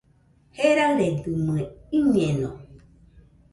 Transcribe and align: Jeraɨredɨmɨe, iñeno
Jeraɨredɨmɨe, 0.57 1.61
iñeno 1.97 2.49